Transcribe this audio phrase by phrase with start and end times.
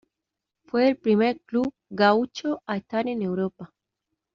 [0.65, 3.71] Fue el primer club gaúcho a estar en Europa.